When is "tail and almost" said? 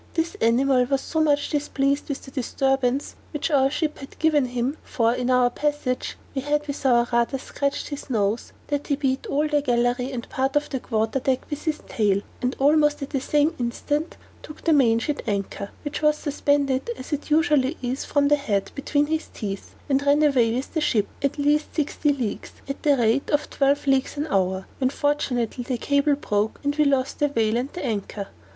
11.87-13.03